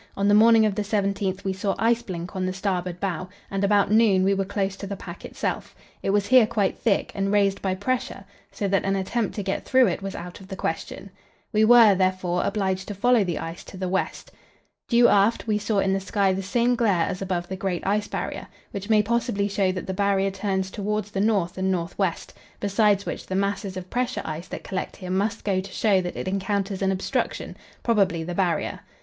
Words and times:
On 0.17 0.27
the 0.27 0.33
morning 0.33 0.65
of 0.65 0.73
the 0.73 0.81
17th 0.81 1.43
we 1.43 1.53
saw 1.53 1.75
ice 1.77 2.01
blink 2.01 2.35
on 2.35 2.43
the 2.47 2.53
starboard 2.53 2.99
bow, 2.99 3.29
and 3.51 3.63
about 3.63 3.91
noon 3.91 4.23
we 4.23 4.33
were 4.33 4.43
close 4.45 4.75
to 4.77 4.87
the 4.87 4.95
pack 4.95 5.23
itself; 5.25 5.75
it 6.01 6.09
was 6.09 6.25
here 6.25 6.47
quite 6.47 6.75
thick, 6.79 7.11
and 7.13 7.31
raised 7.31 7.61
by 7.61 7.75
pressure, 7.75 8.25
so 8.51 8.67
that 8.67 8.83
an 8.83 8.95
attempt 8.95 9.35
to 9.35 9.43
get 9.43 9.63
through 9.63 9.85
it 9.85 10.01
was 10.01 10.15
out 10.15 10.39
of 10.39 10.47
the 10.47 10.55
question. 10.55 11.11
We 11.53 11.65
were, 11.65 11.93
therefore, 11.93 12.43
obliged 12.43 12.87
to 12.87 12.95
follow 12.95 13.23
the 13.23 13.37
ice 13.37 13.63
to 13.65 13.77
the 13.77 13.87
west. 13.87 14.31
Due 14.89 15.07
aft 15.07 15.45
we 15.45 15.59
saw 15.59 15.77
in 15.77 15.93
the 15.93 15.99
sky 15.99 16.33
the 16.33 16.41
same 16.41 16.75
glare 16.75 17.05
as 17.07 17.21
above 17.21 17.47
the 17.47 17.55
great 17.55 17.85
Ice 17.85 18.07
Barrier, 18.07 18.47
which 18.71 18.89
may 18.89 19.03
possibly 19.03 19.47
show 19.47 19.71
that 19.71 19.85
the 19.85 19.93
Barrier 19.93 20.31
turns 20.31 20.71
towards 20.71 21.11
the 21.11 21.21
north 21.21 21.59
and 21.59 21.69
north 21.71 21.95
west; 21.99 22.33
besides 22.59 23.05
which, 23.05 23.27
the 23.27 23.35
masses 23.35 23.77
of 23.77 23.91
pressure 23.91 24.23
ice 24.25 24.47
that 24.47 24.63
collect 24.63 24.95
here 24.95 25.11
must 25.11 25.43
go 25.43 25.61
to 25.61 25.71
show 25.71 26.01
that 26.01 26.15
it 26.15 26.27
encounters 26.27 26.81
an 26.81 26.91
obstruction, 26.91 27.55
probably 27.83 28.23
the 28.23 28.33
Barrier. 28.33 28.79